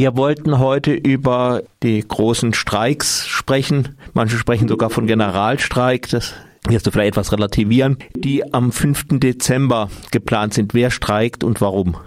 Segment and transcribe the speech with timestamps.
[0.00, 3.98] Wir wollten heute über die großen Streiks sprechen.
[4.14, 6.08] Manche sprechen sogar von Generalstreik.
[6.08, 6.34] Das
[6.66, 9.20] wirst du vielleicht etwas relativieren, die am 5.
[9.20, 10.72] Dezember geplant sind.
[10.72, 11.98] Wer streikt und warum?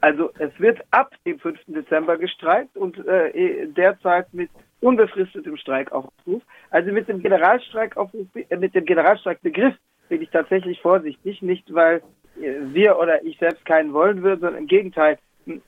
[0.00, 1.58] Also es wird ab dem 5.
[1.66, 4.48] Dezember gestreikt und äh, derzeit mit
[4.80, 6.42] unbefristetem Streikaufruf.
[6.70, 9.74] Also mit dem Generalstreikaufruf, äh, mit dem Generalstreikbegriff
[10.08, 12.00] bin ich tatsächlich vorsichtig, nicht weil
[12.40, 15.18] äh, wir oder ich selbst keinen wollen würden, sondern im Gegenteil,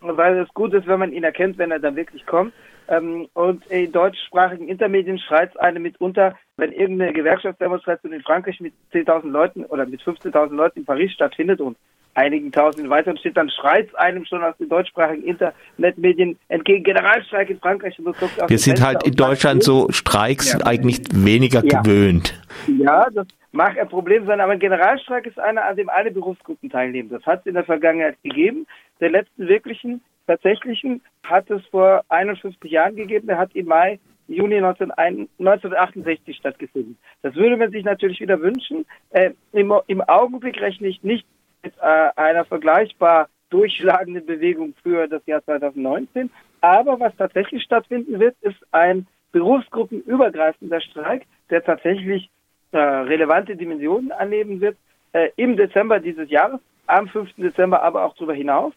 [0.01, 2.53] weil es gut ist, wenn man ihn erkennt, wenn er dann wirklich kommt.
[2.89, 9.29] Ähm, und in deutschsprachigen Intermedien schreit eine mitunter, wenn irgendeine Gewerkschaftsdemonstration in Frankreich mit 10.000
[9.31, 11.77] Leuten oder mit 15.000 Leuten in Paris stattfindet und
[12.17, 17.51] einigen tausend weiteren steht, dann schreit es einem schon aus den deutschsprachigen Internetmedien entgegen Generalstreik
[17.51, 17.99] in Frankreich.
[17.99, 20.67] Und so Wir sind halt in Deutschland so Streiks ja.
[20.67, 21.83] eigentlich weniger ja.
[21.83, 22.35] gewöhnt.
[22.79, 26.71] Ja, das mag ein Problem sein, aber ein Generalstreik ist einer, an dem alle Berufsgruppen
[26.71, 27.11] teilnehmen.
[27.11, 28.67] Das hat es in der Vergangenheit gegeben.
[29.01, 33.27] Der letzten wirklichen, tatsächlichen hat es vor 51 Jahren gegeben.
[33.27, 36.97] Der hat im Mai Juni 1968 stattgefunden.
[37.23, 38.87] Das würde man sich natürlich wieder wünschen.
[39.11, 41.27] Äh, im, Im Augenblick rechne ich nicht
[41.67, 46.31] mit äh, einer vergleichbar durchschlagenden Bewegung für das Jahr 2019.
[46.61, 52.31] Aber was tatsächlich stattfinden wird, ist ein berufsgruppenübergreifender Streik, der tatsächlich
[52.73, 54.77] äh, relevante Dimensionen annehmen wird
[55.13, 57.35] äh, im Dezember dieses Jahres, am 5.
[57.37, 58.73] Dezember aber auch darüber hinaus.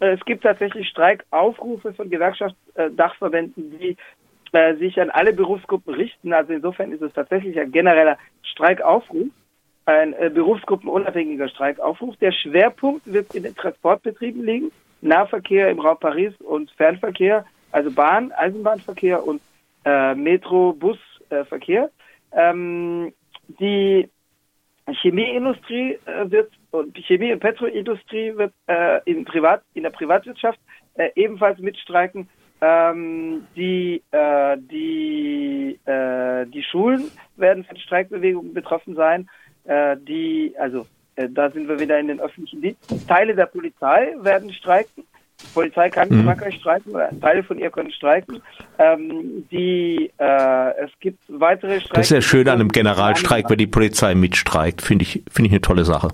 [0.00, 3.96] Äh, es gibt tatsächlich Streikaufrufe von Gewerkschaftsdachverbänden, die
[4.52, 6.32] äh, sich an alle Berufsgruppen richten.
[6.32, 9.28] Also insofern ist es tatsächlich ein genereller Streikaufruf
[9.88, 12.14] ein äh, berufsgruppenunabhängiger Streikaufruf.
[12.18, 18.30] Der Schwerpunkt wird in den Transportbetrieben liegen, Nahverkehr im Raum Paris und Fernverkehr, also Bahn,
[18.32, 19.40] Eisenbahnverkehr und
[19.86, 21.90] äh, Metro, Busverkehr.
[22.32, 23.14] Ähm,
[23.58, 24.10] die
[24.90, 30.58] Chemieindustrie äh, wird und die Chemie- und Petroindustrie wird äh, in, Privat, in der Privatwirtschaft
[30.94, 32.28] äh, ebenfalls mitstreiken.
[32.60, 39.47] Ähm, die, äh, die, äh, die Schulen werden von Streikbewegungen betroffen sein äh,
[39.96, 40.86] die, also
[41.18, 43.06] äh, da sind wir wieder in den öffentlichen Diensten.
[43.06, 45.04] Teile der Polizei werden streiken.
[45.40, 46.24] Die Polizei kann mhm.
[46.24, 48.40] Frankreich streiken, oder Teile von ihr können streiken.
[48.78, 51.94] Ähm, die, äh, es gibt weitere Streiks.
[51.94, 54.82] Das ist ja schön an einem Generalstreik, wenn die Polizei mitstreikt.
[54.82, 56.08] Finde ich, finde ich eine tolle Sache.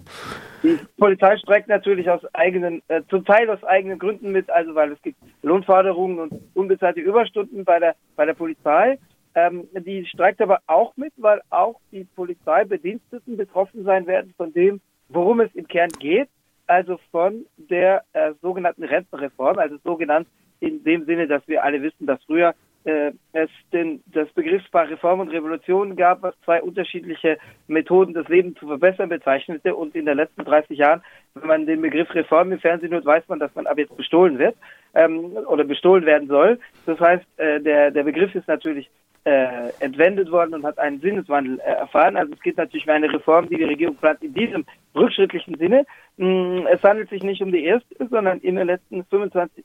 [0.62, 4.92] Die Polizei streikt natürlich aus eigenen, äh, zum Teil aus eigenen Gründen mit, also weil
[4.92, 8.98] es gibt Lohnforderungen und unbezahlte Überstunden bei der, bei der Polizei.
[9.34, 14.80] Ähm, die streikt aber auch mit, weil auch die Polizeibediensteten betroffen sein werden von dem,
[15.08, 16.28] worum es im Kern geht,
[16.66, 20.28] also von der äh, sogenannten Rentenreform, also sogenannt
[20.60, 25.20] in dem Sinne, dass wir alle wissen, dass früher äh, es den, das Begriffspaar Reform
[25.20, 29.74] und Revolution gab, was zwei unterschiedliche Methoden, das Leben zu verbessern bezeichnete.
[29.74, 31.02] Und in den letzten 30 Jahren,
[31.34, 34.38] wenn man den Begriff Reform im Fernsehen hört, weiß man, dass man ab jetzt bestohlen
[34.38, 34.56] wird
[34.94, 36.58] ähm, oder bestohlen werden soll.
[36.86, 38.90] Das heißt, äh, der, der Begriff ist natürlich
[39.24, 42.16] äh, entwendet worden und hat einen Sinneswandel äh, erfahren.
[42.16, 44.64] Also es geht natürlich um eine Reform, die die Regierung plant in diesem
[44.94, 45.86] rückschrittlichen Sinne.
[46.18, 49.64] Mm, es handelt sich nicht um die erste, sondern in den letzten 25,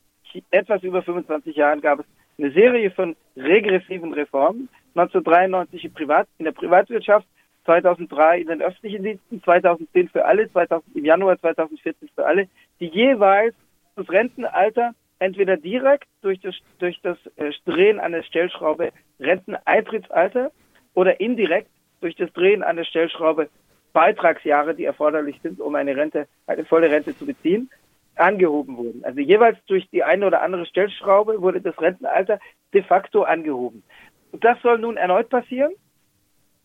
[0.51, 2.05] etwas über 25 Jahren gab es
[2.37, 4.69] eine Serie von regressiven Reformen.
[4.95, 7.27] 1993 in, Privat, in der Privatwirtschaft,
[7.65, 12.47] 2003 in den öffentlichen Diensten, 2010 für alle, 2000, im Januar 2014 für alle,
[12.79, 13.53] die jeweils
[13.95, 20.51] das Rentenalter entweder direkt durch das, durch das äh, Drehen der Stellschraube Renteneintrittsalter
[20.93, 21.69] oder indirekt
[22.01, 23.49] durch das Drehen der Stellschraube
[23.93, 27.69] Beitragsjahre, die erforderlich sind, um eine Rente, eine volle Rente zu beziehen,
[28.15, 29.03] angehoben wurden.
[29.03, 32.39] Also jeweils durch die eine oder andere Stellschraube wurde das Rentenalter
[32.73, 33.83] de facto angehoben.
[34.31, 35.73] Und das soll nun erneut passieren.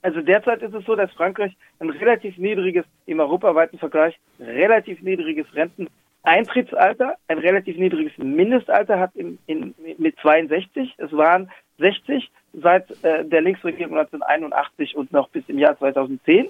[0.03, 5.47] Also derzeit ist es so, dass Frankreich ein relativ niedriges, im europaweiten Vergleich, relativ niedriges
[5.54, 5.88] Renten
[6.25, 10.95] Eintrittsalter, ein relativ niedriges Mindestalter hat in, in, mit 62.
[10.97, 16.49] Es waren 60 seit äh, der Linksregierung 1981 und noch bis im Jahr 2010.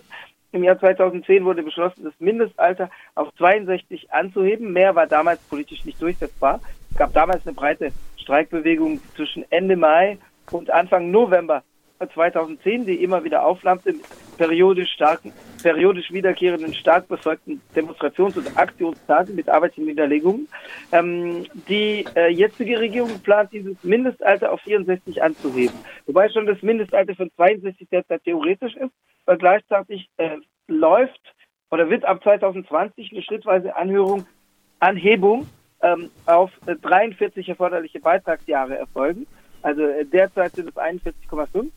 [0.52, 4.72] Im Jahr 2010 wurde beschlossen, das Mindestalter auf 62 anzuheben.
[4.72, 6.60] Mehr war damals politisch nicht durchsetzbar.
[6.92, 10.18] Es gab damals eine breite Streikbewegung zwischen Ende Mai
[10.52, 11.64] und Anfang November
[12.12, 14.04] 2010, die immer wieder aufflammte, mit
[14.38, 15.32] periodisch starken,
[15.64, 20.46] periodisch wiederkehrenden, stark befolgten Demonstrations- und Aktionstagen mit Arbeitsniederlegungen.
[20.92, 25.74] Ähm, die äh, jetzige Regierung plant, dieses Mindestalter auf 64 anzuheben.
[26.04, 28.92] Wobei schon das Mindestalter von 62 derzeit theoretisch ist,
[29.24, 30.36] weil gleichzeitig äh,
[30.68, 31.34] läuft
[31.70, 34.26] oder wird ab 2020 eine schrittweise Anhörung,
[34.80, 35.46] Anhebung
[35.80, 39.26] ähm, auf äh, 43 erforderliche Beitragsjahre erfolgen.
[39.62, 41.70] Also äh, derzeit sind es 41,5 äh,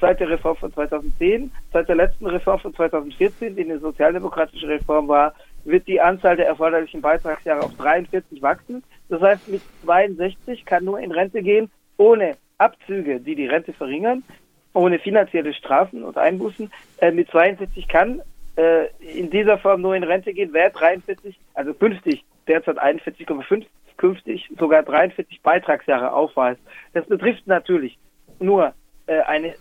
[0.00, 5.06] seit der Reform von 2010, seit der letzten Reform von 2014, die eine sozialdemokratische Reform
[5.06, 5.32] war,
[5.64, 8.82] wird die Anzahl der erforderlichen Beitragsjahre auf 43 wachsen.
[9.08, 14.24] Das heißt, mit 62 kann nur in Rente gehen, ohne Abzüge, die die Rente verringern,
[14.72, 16.70] ohne finanzielle Strafen und Einbußen.
[16.98, 18.22] Äh, mit 62 kann
[18.56, 23.64] äh, in dieser Form nur in Rente gehen, wer 43, also künftig derzeit 41,5,
[23.96, 26.60] künftig sogar 43 Beitragsjahre aufweist.
[26.92, 27.98] Das betrifft natürlich
[28.40, 28.74] nur
[29.06, 29.54] äh, eine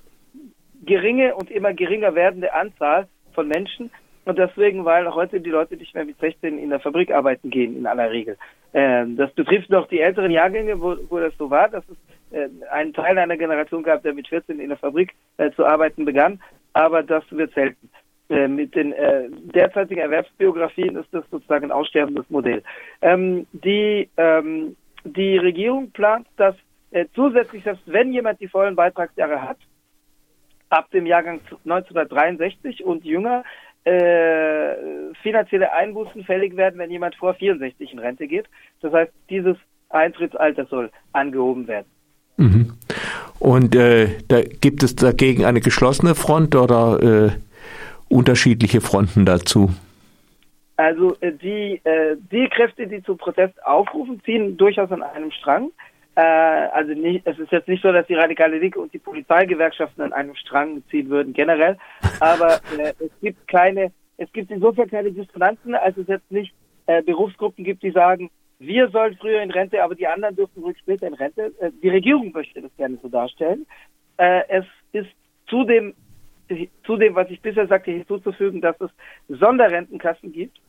[0.86, 3.90] geringe und immer geringer werdende Anzahl von Menschen.
[4.26, 7.76] Und deswegen, weil heute die Leute nicht mehr mit 16 in der Fabrik arbeiten gehen,
[7.76, 8.38] in aller Regel.
[8.74, 12.50] Ähm, das betrifft noch die älteren Jahrgänge, wo, wo das so war, dass es äh,
[12.72, 16.42] einen Teil einer Generation gab, der mit 14 in der Fabrik äh, zu arbeiten begann.
[16.74, 17.90] Aber das wird selten.
[18.30, 22.64] Äh, mit den äh, derzeitigen Erwerbsbiografien ist das sozusagen ein aussterbendes Modell.
[23.02, 26.56] Ähm, die, ähm, die Regierung plant, dass
[26.94, 29.58] äh, zusätzlich, selbst wenn jemand die vollen Beitragsjahre hat,
[30.70, 33.44] ab dem Jahrgang 1963 und jünger,
[33.84, 34.76] äh,
[35.22, 38.46] finanzielle Einbußen fällig werden, wenn jemand vor 64 in Rente geht.
[38.82, 39.58] Das heißt, dieses
[39.90, 41.88] Eintrittsalter soll angehoben werden.
[42.38, 42.74] Mhm.
[43.40, 47.32] Und äh, da gibt es dagegen eine geschlossene Front oder äh,
[48.08, 49.72] unterschiedliche Fronten dazu?
[50.78, 55.72] Also äh, die, äh, die Kräfte, die zu Protest aufrufen, ziehen durchaus an einem Strang.
[56.16, 60.04] Äh, also nicht, es ist jetzt nicht so, dass die radikale Linke und die Polizeigewerkschaften
[60.04, 61.78] an einem Strang ziehen würden generell,
[62.20, 66.54] aber äh, es gibt keine, es gibt insofern keine Dissonanzen, als es jetzt nicht
[66.86, 68.30] äh, Berufsgruppen gibt, die sagen,
[68.60, 71.52] wir sollen früher in Rente, aber die anderen dürfen ruhig später in Rente.
[71.60, 73.66] Äh, die Regierung möchte das gerne so darstellen.
[74.18, 75.10] Äh, es ist
[75.48, 75.94] zudem
[76.86, 78.92] zu dem, was ich bisher sagte, hinzuzufügen, dass es
[79.30, 80.60] Sonderrentenkassen gibt,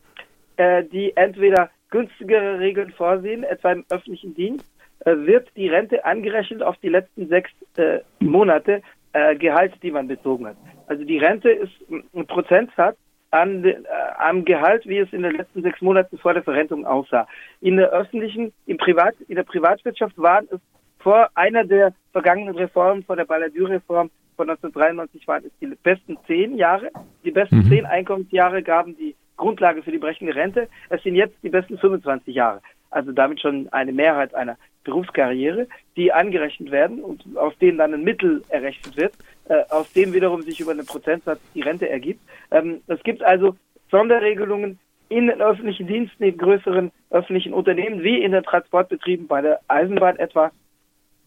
[0.57, 4.67] äh, die entweder günstigere Regeln vorsehen, etwa im öffentlichen Dienst,
[5.05, 8.83] wird die Rente angerechnet auf die letzten sechs äh, Monate
[9.13, 10.57] äh, Gehalt, die man bezogen hat.
[10.87, 12.97] Also die Rente ist ein Prozentsatz
[13.31, 13.77] an, äh,
[14.19, 17.27] am Gehalt, wie es in den letzten sechs Monaten vor der Verrentung aussah.
[17.61, 20.61] In der öffentlichen, im Privat, in der Privatwirtschaft waren es
[20.99, 26.57] vor einer der vergangenen Reformen, vor der Balladur-Reform, von 1993 waren es die besten zehn
[26.57, 26.91] Jahre.
[27.25, 27.69] Die besten mhm.
[27.69, 30.69] zehn Einkommensjahre gaben die Grundlage für die brechende Rente.
[30.89, 32.61] Es sind jetzt die besten 25 Jahre.
[32.91, 35.67] Also damit schon eine Mehrheit einer Berufskarriere,
[35.97, 39.15] die angerechnet werden und aus denen dann ein Mittel errechnet wird,
[39.49, 42.21] äh, aus dem wiederum sich über einen Prozentsatz die Rente ergibt.
[42.51, 43.57] Ähm, es gibt also
[43.91, 44.79] Sonderregelungen
[45.09, 50.17] in den öffentlichen Diensten, in größeren öffentlichen Unternehmen, wie in den Transportbetrieben bei der Eisenbahn
[50.19, 50.51] etwa.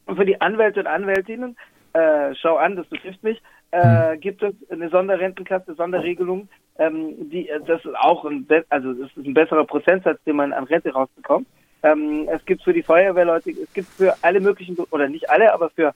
[0.06, 1.58] Und für die Anwälte und Anwältinnen
[1.94, 4.20] äh, schau an, das betrifft mich, äh, hm.
[4.20, 6.48] gibt es eine Sonderrentenkasse, Sonderregelung,
[6.80, 10.54] ähm, die, äh, das ist auch ein, also das ist ein besserer Prozentsatz, den man
[10.54, 11.48] an Rente rausbekommt.
[11.84, 15.70] Ähm, es gibt für die Feuerwehrleute, es gibt für alle möglichen, oder nicht alle, aber
[15.70, 15.94] für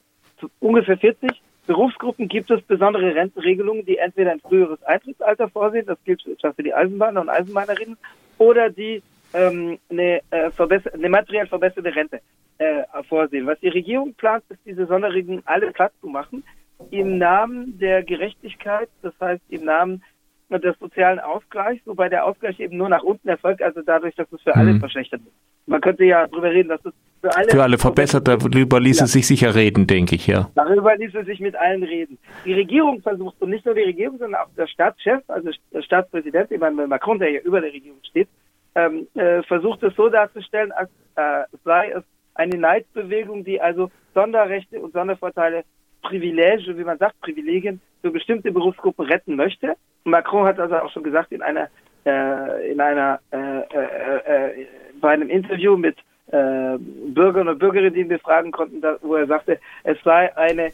[0.60, 1.30] ungefähr 40
[1.66, 6.74] Berufsgruppen gibt es besondere Rentenregelungen, die entweder ein früheres Eintrittsalter vorsehen, das gilt für die
[6.74, 7.96] Eisenbahner und Eisenbahnerinnen,
[8.38, 9.02] oder die
[9.34, 10.50] ähm, eine, äh,
[10.92, 12.20] eine materiell verbesserte Rente
[12.58, 13.46] äh, vorsehen.
[13.46, 16.42] Was die Regierung plant, ist diese Sonderregelungen alle platt zu machen,
[16.90, 20.02] im Namen der Gerechtigkeit, das heißt im Namen
[20.50, 24.42] des sozialen Ausgleichs, wobei der Ausgleich eben nur nach unten erfolgt, also dadurch, dass es
[24.42, 24.80] für alle mhm.
[24.80, 25.34] verschlechtert wird.
[25.66, 27.50] Man könnte ja darüber reden, dass es für alle...
[27.50, 29.06] Für alle verbessert, darüber ließe ja.
[29.06, 30.50] sich sicher reden, denke ich, ja.
[30.54, 32.18] Darüber ließe sich mit allen reden.
[32.44, 36.50] Die Regierung versucht, und nicht nur die Regierung, sondern auch der Staatschef, also der Staatspräsident,
[36.50, 38.28] Emmanuel Macron, der hier über der Regierung steht,
[38.74, 42.04] ähm, äh, versucht es so darzustellen, als äh, sei es
[42.34, 45.64] eine Neidbewegung, die also Sonderrechte und Sondervorteile,
[46.02, 49.74] Privilegien, wie man sagt, Privilegien für bestimmte Berufsgruppen retten möchte.
[50.04, 51.68] Macron hat also auch schon gesagt in einer
[52.04, 54.66] äh, in einer äh, äh, äh,
[55.02, 59.26] bei einem Interview mit äh, Bürgern und Bürgerinnen, die ihn befragen konnten, da, wo er
[59.26, 60.72] sagte, es sei eine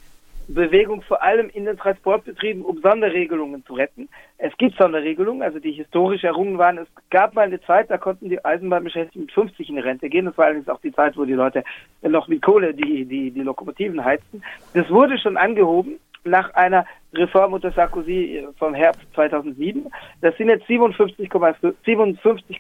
[0.49, 4.09] Bewegung vor allem in den Transportbetrieben, um Sonderregelungen zu retten.
[4.39, 6.79] Es gibt Sonderregelungen, also die historisch errungen waren.
[6.79, 10.25] Es gab mal eine Zeit, da konnten die Eisenbahnbeschäftigten mit 50 in Rente gehen.
[10.25, 11.65] Das war allerdings auch die Zeit, wo die Leute
[12.01, 14.43] noch mit Kohle die, die, die Lokomotiven heizten.
[14.73, 19.87] Das wurde schon angehoben nach einer Reform unter Sarkozy vom Herbst 2007.
[20.21, 21.75] Das sind jetzt 57,5.
[21.85, 22.59] 57,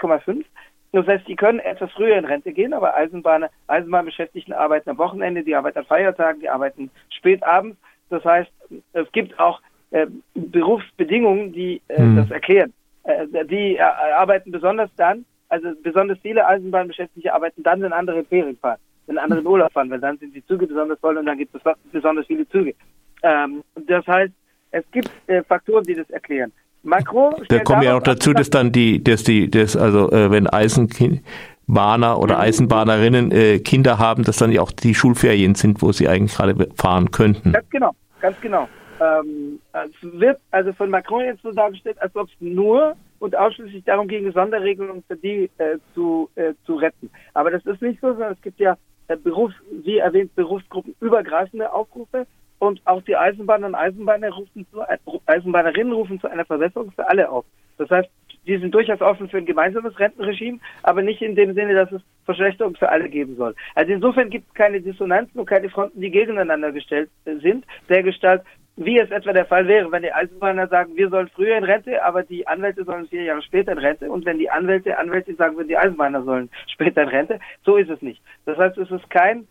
[0.93, 5.43] das heißt, die können etwas früher in Rente gehen, aber Eisenbahner, Eisenbahnbeschäftigten arbeiten am Wochenende,
[5.43, 7.77] die arbeiten an Feiertagen, die arbeiten spät abends.
[8.09, 8.51] Das heißt,
[8.95, 12.17] es gibt auch äh, Berufsbedingungen, die äh, mhm.
[12.17, 12.73] das erklären.
[13.05, 18.57] Äh, die äh, arbeiten besonders dann, also besonders viele Eisenbahnbeschäftigte arbeiten dann, wenn andere Ferien
[18.57, 21.39] fahren, wenn andere in Urlaub fahren, weil dann sind die Züge besonders voll und dann
[21.39, 22.75] gibt es besonders viele Züge.
[23.23, 24.33] Ähm, das heißt,
[24.71, 26.53] es gibt äh, Faktoren, die das erklären.
[26.83, 30.47] Macron da kommt ja auch dazu, dass dann die, dass die, dass also äh, wenn
[30.47, 32.41] Eisenbahner oder mhm.
[32.41, 36.69] Eisenbahnerinnen äh, Kinder haben, dass dann ja auch die Schulferien sind, wo sie eigentlich gerade
[36.77, 37.53] fahren könnten.
[37.53, 38.69] Ganz genau, ganz genau.
[39.01, 43.85] Ähm, es wird also von Macron jetzt so dargestellt, als ob es nur und ausschließlich
[43.85, 47.11] darum ging, Sonderregelungen für die äh, zu, äh, zu retten.
[47.35, 48.77] Aber das ist nicht so, sondern es gibt ja
[49.09, 49.55] äh, Berufs,
[49.85, 52.27] wie erwähnt, berufsgruppenübergreifende Aufrufe
[52.59, 57.09] und auch die Eisenbahner und Eisenbahner rufen zu, äh, Eisenbahnerinnen rufen zu einer Verbesserung für
[57.09, 57.45] alle auf.
[57.77, 58.09] Das heißt,
[58.47, 62.03] die sind durchaus offen für ein gemeinsames Rentenregime, aber nicht in dem Sinne, dass es
[62.25, 63.55] Verschlechterung für alle geben soll.
[63.75, 68.03] Also insofern gibt es keine Dissonanzen und keine Fronten, die gegeneinander gestellt äh, sind, der
[68.03, 68.43] Gestalt,
[68.77, 72.03] wie es etwa der Fall wäre, wenn die Eisenbahner sagen, wir sollen früher in Rente,
[72.03, 75.59] aber die Anwälte sollen vier Jahre später in Rente und wenn die Anwälte, Anwälte sagen,
[75.59, 78.23] wenn die Eisenbahner sollen später in Rente, so ist es nicht.
[78.47, 79.49] Das heißt, es ist kein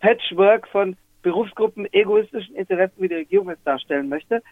[0.00, 4.42] Patchwork von Berufsgruppen egoistischen Interessen, wie die Regierung es darstellen möchte,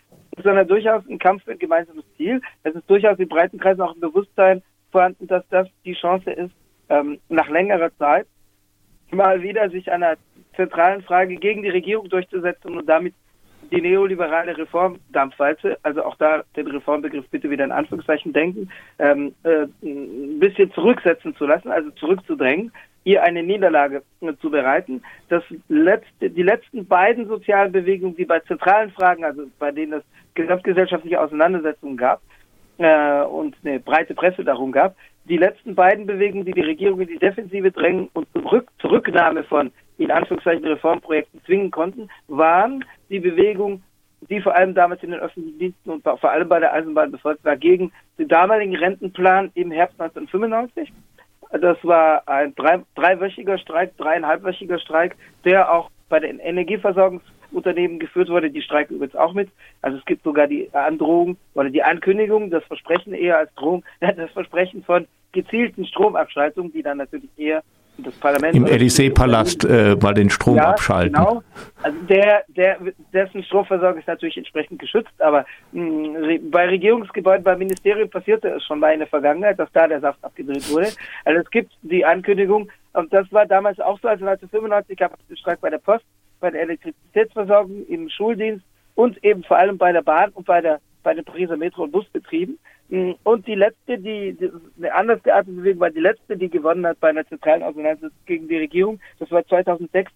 [0.43, 2.41] sondern durchaus ein Kampf für ein gemeinsames Ziel.
[2.63, 6.55] Es ist durchaus in breiten Kreisen auch ein Bewusstsein vorhanden, dass das die Chance ist,
[6.89, 8.27] ähm, nach längerer Zeit
[9.11, 10.17] mal wieder sich einer
[10.57, 13.15] zentralen Frage gegen die Regierung durchzusetzen und damit
[13.71, 19.67] die neoliberale Reformdampfwalze, also auch da den Reformbegriff bitte wieder in Anführungszeichen denken, ähm, äh,
[19.83, 22.73] ein bisschen zurücksetzen zu lassen, also zurückzudrängen,
[23.09, 25.03] ihr eine Niederlage äh, zu bereiten.
[25.31, 30.05] Das letzte, die letzten beiden sozialen Bewegungen, die bei zentralen Fragen, also bei denen es
[30.35, 32.21] gesamtgesellschaftliche Auseinandersetzungen gab
[32.77, 37.09] äh, und eine breite Presse darum gab, die letzten beiden Bewegungen, die die Regierung in
[37.09, 43.83] die Defensive drängen und Zurück, Zurücknahme von in Anführungszeichen Reformprojekten zwingen konnten, waren die Bewegung,
[44.29, 47.45] die vor allem damals in den öffentlichen Diensten und vor allem bei der Eisenbahn befolgt
[47.45, 50.93] war, gegen den damaligen Rentenplan im Herbst 1995.
[51.51, 58.51] Das war ein drei, dreiwöchiger Streik, dreieinhalbwöchiger Streik, der auch bei den Energieversorgungsunternehmen geführt wurde.
[58.51, 59.51] Die streiken übrigens auch mit.
[59.83, 64.31] Also es gibt sogar die Androhung oder die Ankündigung, das Versprechen eher als Drohung, das
[64.33, 67.63] Versprechen von gezielten Stromabschaltungen, die dann natürlich eher.
[68.53, 71.15] Im Élysée-Palast äh, mal den Strom ja, abschalten.
[71.15, 71.43] Genau.
[71.83, 72.79] Also der, der,
[73.13, 78.65] dessen Stromversorgung ist natürlich entsprechend geschützt, aber mh, hm, bei Regierungsgebäuden, bei Ministerien passierte es
[78.65, 80.89] schon mal in der Vergangenheit, dass da der Saft abgedreht wurde.
[81.25, 85.27] Also es gibt die Ankündigung, und das war damals auch so, also 1995 gab es
[85.27, 86.05] den Streik bei der Post,
[86.41, 88.65] bei der Elektrizitätsversorgung, im Schuldienst
[88.95, 91.93] und eben vor allem bei der Bahn und bei der bei den Pariser Metro- und
[91.93, 92.59] Busbetrieben.
[92.89, 96.87] Mm, und die letzte, die, die eine anders geartete Bewegung war die letzte, die gewonnen
[96.87, 99.01] hat bei einer zentralen Auseinandersetzung gegen die Regierung.
[99.19, 100.11] Das war 2006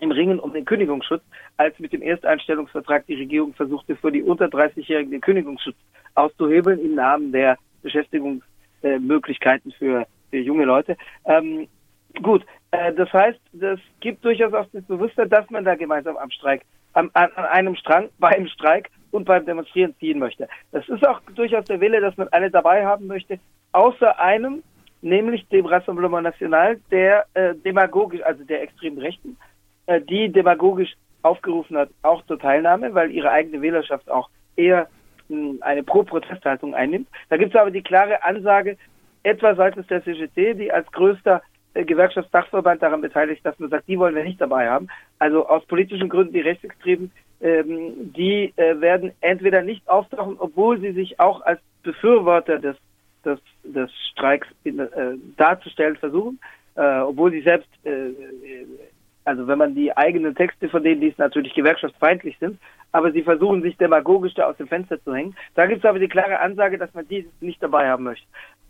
[0.00, 1.22] im Ringen um den Kündigungsschutz,
[1.56, 5.76] als mit dem Ersteinstellungsvertrag die Regierung versuchte, für die unter 30-Jährigen den Kündigungsschutz
[6.14, 10.96] auszuhebeln im Namen der Beschäftigungsmöglichkeiten für, für junge Leute.
[11.24, 11.68] Ähm,
[12.22, 16.30] gut, äh, das heißt, das gibt durchaus auch das Bewusstsein, dass man da gemeinsam am
[16.30, 20.48] Streik, an, an einem Strang, beim Streik und beim Demonstrieren ziehen möchte.
[20.72, 23.38] Das ist auch durchaus der Wille, dass man alle dabei haben möchte,
[23.72, 24.62] außer einem,
[25.00, 29.36] nämlich dem Rassemblement National, der äh, demagogisch, also der extremen Rechten,
[29.86, 34.88] äh, die demagogisch aufgerufen hat, auch zur Teilnahme, weil ihre eigene Wählerschaft auch eher
[35.28, 37.08] hm, eine Pro-Protesthaltung einnimmt.
[37.28, 38.76] Da gibt es aber die klare Ansage,
[39.22, 41.42] etwa seitens der CGT, die als größter
[41.74, 44.88] Gewerkschaftsdachverband daran beteiligt, dass man sagt, die wollen wir nicht dabei haben.
[45.18, 47.10] Also aus politischen Gründen die Rechtsextremen
[47.40, 52.76] ähm, die äh, werden entweder nicht auftauchen, obwohl sie sich auch als Befürworter des,
[53.24, 56.40] des, des Streiks in, äh, darzustellen versuchen,
[56.74, 58.10] äh, obwohl sie selbst, äh,
[59.28, 62.58] also wenn man die eigenen Texte von denen liest, natürlich gewerkschaftsfeindlich sind,
[62.92, 65.36] aber sie versuchen sich demagogisch da aus dem Fenster zu hängen.
[65.54, 68.26] Da gibt es aber die klare Ansage, dass man die nicht dabei haben möchte.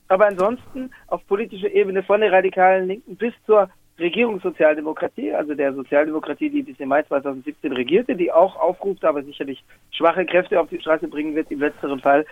[0.09, 6.51] Aber ansonsten auf politischer Ebene von der radikalen Linken bis zur Regierungssozialdemokratie, also der Sozialdemokratie,
[6.51, 9.63] die bis im Mai 2017 regierte, die auch aufruft, aber sicherlich
[9.93, 12.27] schwache Kräfte auf die Straße bringen wird, im letzteren Fall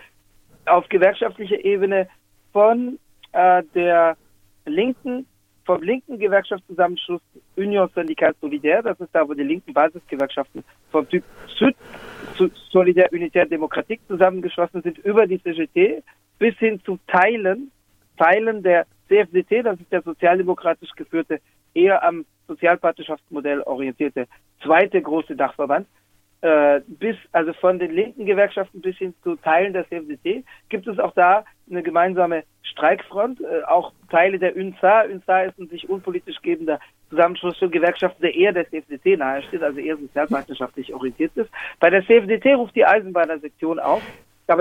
[0.65, 2.09] auf gewerkschaftlicher Ebene
[2.51, 2.99] von
[3.31, 4.17] äh, der
[4.65, 5.25] linken,
[5.67, 7.21] vom linken Gewerkschaftszusammenschluss
[7.57, 11.23] Union Syndical Solidaire, das ist da, wo die linken Basisgewerkschaften vom Typ
[11.59, 11.75] Süd
[12.71, 16.03] Solidär Unitär Demokratik zusammengeschlossen sind, über die CGT
[16.39, 17.71] bis hin zu Teilen,
[18.17, 21.39] Teilen der CFDT, das ist der sozialdemokratisch geführte
[21.73, 24.27] eher am Sozialpartnerschaftsmodell orientierte
[24.63, 25.87] zweite große Dachverband,
[26.41, 30.99] äh, bis, also von den linken Gewerkschaften bis hin zu Teilen der CFDT, gibt es
[30.99, 35.05] auch da eine gemeinsame Streikfront, äh, auch Teile der UNSA.
[35.05, 36.79] UNSA ist ein sich unpolitisch gebender
[37.09, 41.49] Zusammenschluss von Gewerkschaften, der eher der CFDT nahesteht, also eher sozialpartnerschaftlich orientiert ist.
[41.79, 44.03] Bei der CFDT ruft die Eisenbahner-Sektion auf,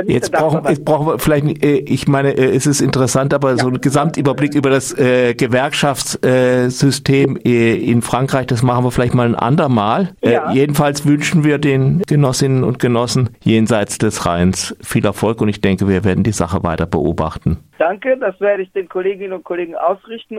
[0.07, 3.59] jetzt, brauchen, jetzt brauchen wir vielleicht, äh, ich meine, äh, es ist interessant, aber ja.
[3.59, 9.27] so ein Gesamtüberblick über das äh, Gewerkschaftssystem äh, in Frankreich, das machen wir vielleicht mal
[9.27, 10.11] ein andermal.
[10.21, 10.51] Äh, ja.
[10.51, 15.61] Äh, jedenfalls wünschen wir den Genossinnen und Genossen jenseits des Rheins viel Erfolg und ich
[15.61, 17.59] denke, wir werden die Sache weiter beobachten.
[17.79, 20.35] Danke, das werde ich den Kolleginnen und Kollegen ausrichten.